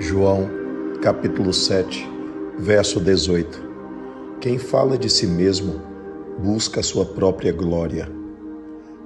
João, 0.00 0.48
capítulo 1.02 1.52
7, 1.52 2.08
verso 2.56 3.00
18. 3.00 3.60
Quem 4.40 4.56
fala 4.56 4.96
de 4.96 5.10
si 5.10 5.26
mesmo 5.26 5.82
busca 6.38 6.78
a 6.78 6.84
sua 6.84 7.04
própria 7.04 7.50
glória, 7.50 8.08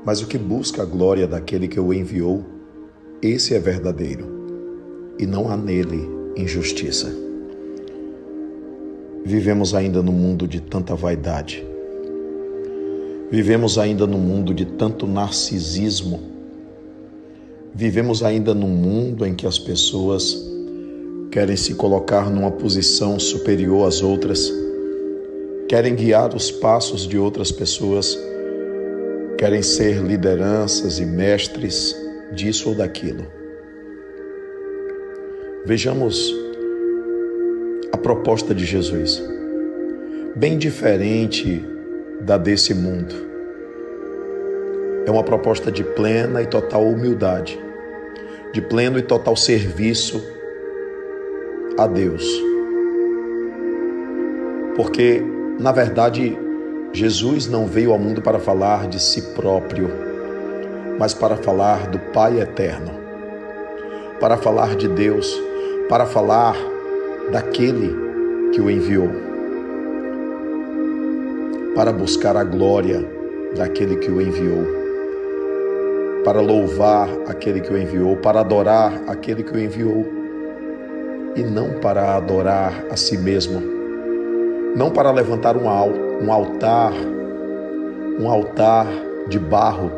mas 0.04 0.20
o 0.20 0.26
que 0.26 0.36
busca 0.36 0.82
a 0.82 0.84
glória 0.84 1.26
daquele 1.26 1.66
que 1.66 1.80
o 1.80 1.95
enviou, 1.95 2.45
esse 3.23 3.55
é 3.55 3.59
verdadeiro, 3.59 5.14
e 5.18 5.24
não 5.24 5.50
há 5.50 5.56
nele 5.56 6.06
injustiça. 6.36 7.11
Vivemos 9.24 9.74
ainda 9.74 10.02
no 10.02 10.12
mundo 10.12 10.46
de 10.46 10.61
tanta 10.61 10.95
vaidade. 10.95 11.66
Vivemos 13.30 13.79
ainda 13.79 14.06
no 14.06 14.18
mundo 14.18 14.52
de 14.52 14.66
tanto 14.66 15.06
narcisismo. 15.06 16.20
Vivemos 17.74 18.23
ainda 18.23 18.52
num 18.52 18.68
mundo 18.68 19.24
em 19.24 19.34
que 19.34 19.46
as 19.46 19.59
pessoas 19.59 20.52
querem 21.32 21.56
se 21.56 21.74
colocar 21.74 22.28
numa 22.28 22.50
posição 22.50 23.18
superior 23.18 23.88
às 23.88 24.02
outras, 24.02 24.52
querem 25.66 25.95
guiar 25.95 26.36
os 26.36 26.50
passos 26.50 27.09
de 27.09 27.16
outras 27.16 27.50
pessoas, 27.50 28.18
querem 29.38 29.62
ser 29.62 30.02
lideranças 30.02 30.98
e 30.98 31.06
mestres 31.06 31.96
disso 32.34 32.68
ou 32.68 32.74
daquilo. 32.74 33.26
Vejamos 35.64 36.34
a 37.92 37.96
proposta 37.96 38.54
de 38.54 38.66
Jesus, 38.66 39.23
bem 40.37 40.59
diferente 40.59 41.64
da 42.20 42.37
desse 42.37 42.74
mundo. 42.74 43.14
É 45.06 45.10
uma 45.10 45.24
proposta 45.24 45.73
de 45.73 45.82
plena 45.82 46.42
e 46.42 46.46
total 46.46 46.87
humildade, 46.87 47.59
de 48.52 48.60
pleno 48.60 48.98
e 48.98 49.02
total 49.02 49.34
serviço 49.34 50.23
a 51.78 51.87
Deus. 51.87 52.24
Porque, 54.76 55.23
na 55.59 55.73
verdade, 55.73 56.38
Jesus 56.92 57.46
não 57.46 57.66
veio 57.66 57.92
ao 57.92 57.98
mundo 57.98 58.23
para 58.23 58.38
falar 58.38 58.87
de 58.87 59.01
si 59.01 59.23
próprio, 59.34 59.90
mas 60.98 61.14
para 61.14 61.37
falar 61.37 61.87
do 61.88 61.98
Pai 61.98 62.40
eterno, 62.40 62.90
para 64.20 64.37
falar 64.37 64.76
de 64.76 64.88
Deus, 64.88 65.41
para 65.88 66.06
falar 66.06 66.56
daquele 67.31 67.94
que 68.53 68.60
o 68.60 68.70
enviou, 68.70 69.09
para 71.75 71.92
buscar 71.92 72.36
a 72.36 72.44
glória 72.44 73.04
daquele 73.56 73.97
que 73.97 74.10
o 74.10 74.20
enviou, 74.20 74.66
para 76.25 76.41
louvar 76.41 77.09
aquele 77.26 77.60
que 77.60 77.72
o 77.72 77.76
enviou, 77.76 78.16
para 78.16 78.41
adorar 78.41 78.92
aquele 79.06 79.42
que 79.42 79.53
o 79.53 79.59
enviou 79.59 80.22
e 81.34 81.43
não 81.43 81.81
para 81.81 82.16
adorar 82.16 82.84
a 82.91 82.97
si 82.97 83.16
mesmo, 83.16 83.62
não 84.77 84.91
para 84.91 85.11
levantar 85.11 85.56
um, 85.56 85.66
um 85.66 86.33
altar, 86.33 86.93
um 88.19 88.28
altar 88.28 88.87
de 89.28 89.38
barro 89.38 89.91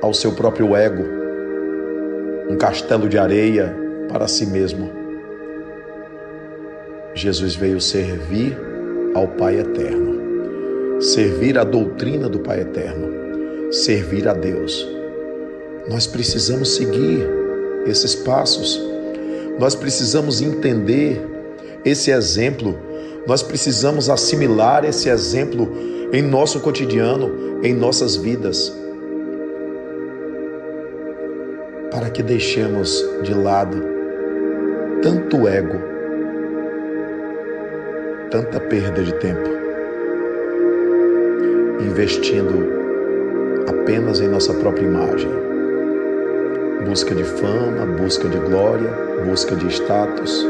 ao 0.00 0.14
seu 0.14 0.32
próprio 0.32 0.76
ego, 0.76 1.04
um 2.48 2.56
castelo 2.56 3.08
de 3.08 3.18
areia 3.18 3.74
para 4.08 4.28
si 4.28 4.46
mesmo. 4.46 4.90
Jesus 7.14 7.56
veio 7.56 7.80
servir 7.80 8.56
ao 9.14 9.26
Pai 9.26 9.58
Eterno, 9.58 11.00
servir 11.00 11.58
a 11.58 11.64
doutrina 11.64 12.28
do 12.28 12.38
Pai 12.38 12.60
Eterno, 12.60 13.72
servir 13.72 14.28
a 14.28 14.34
Deus. 14.34 14.88
Nós 15.88 16.06
precisamos 16.06 16.76
seguir 16.76 17.26
esses 17.86 18.14
passos 18.14 18.80
nós 19.58 19.74
precisamos 19.74 20.40
entender 20.40 21.20
esse 21.84 22.10
exemplo, 22.10 22.78
nós 23.26 23.42
precisamos 23.42 24.08
assimilar 24.08 24.84
esse 24.84 25.08
exemplo 25.08 25.68
em 26.12 26.22
nosso 26.22 26.60
cotidiano, 26.60 27.60
em 27.62 27.74
nossas 27.74 28.16
vidas, 28.16 28.72
para 31.90 32.08
que 32.08 32.22
deixemos 32.22 33.04
de 33.22 33.34
lado 33.34 33.82
tanto 35.02 35.48
ego, 35.48 35.78
tanta 38.30 38.60
perda 38.60 39.02
de 39.02 39.12
tempo, 39.14 39.48
investindo 41.80 42.78
apenas 43.68 44.20
em 44.20 44.28
nossa 44.28 44.54
própria 44.54 44.84
imagem. 44.84 45.30
Busca 46.86 47.14
de 47.14 47.24
fama, 47.24 47.84
busca 48.00 48.28
de 48.28 48.38
glória, 48.38 49.07
busca 49.24 49.56
de 49.56 49.66
status, 49.68 50.46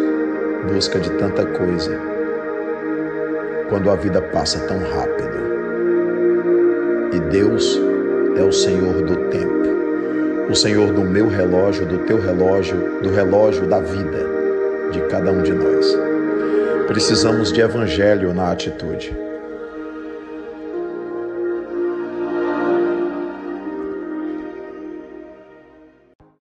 busca 0.70 0.98
de 0.98 1.10
tanta 1.12 1.44
coisa. 1.46 1.98
Quando 3.68 3.90
a 3.90 3.96
vida 3.96 4.20
passa 4.20 4.60
tão 4.66 4.78
rápido. 4.78 5.38
E 7.14 7.20
Deus 7.30 7.80
é 8.36 8.42
o 8.42 8.52
Senhor 8.52 9.02
do 9.02 9.16
tempo, 9.28 10.48
o 10.50 10.54
Senhor 10.54 10.92
do 10.92 11.02
meu 11.02 11.28
relógio, 11.28 11.86
do 11.86 11.98
teu 11.98 12.20
relógio, 12.20 13.00
do 13.02 13.10
relógio 13.10 13.66
da 13.66 13.80
vida 13.80 14.26
de 14.92 15.00
cada 15.08 15.30
um 15.30 15.42
de 15.42 15.52
nós. 15.52 15.96
Precisamos 16.86 17.52
de 17.52 17.60
evangelho 17.60 18.32
na 18.32 18.50
atitude. 18.50 19.27